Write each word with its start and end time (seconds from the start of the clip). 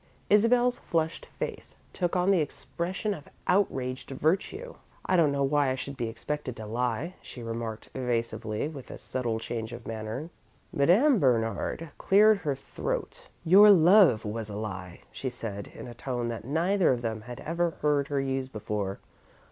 Isabel's 0.31 0.79
flushed 0.79 1.27
face 1.37 1.75
took 1.93 2.15
on 2.15 2.31
the 2.31 2.39
expression 2.41 3.13
of 3.13 3.29
outraged 3.45 4.09
virtue. 4.09 4.73
"I 5.05 5.15
don't 5.15 5.31
know 5.31 5.43
why 5.43 5.69
I 5.69 5.75
should 5.75 5.95
be 5.95 6.07
expected 6.07 6.55
to 6.55 6.65
lie," 6.65 7.13
she 7.21 7.43
remarked 7.43 7.89
evasively, 7.93 8.67
with 8.67 8.89
a 8.89 8.97
subtle 8.97 9.39
change 9.39 9.71
of 9.73 9.85
manner. 9.85 10.31
Madame 10.73 11.19
Bernard 11.19 11.91
cleared 11.99 12.39
her 12.39 12.55
throat. 12.55 13.27
"Your 13.45 13.69
love 13.69 14.25
was 14.25 14.49
a 14.49 14.55
lie," 14.57 15.01
she 15.11 15.29
said, 15.29 15.67
in 15.67 15.87
a 15.87 15.93
tone 15.93 16.29
that 16.29 16.45
neither 16.45 16.91
of 16.91 17.03
them 17.03 17.21
had 17.21 17.39
ever 17.41 17.69
heard 17.83 18.07
her 18.07 18.19
use 18.19 18.47
before. 18.47 18.97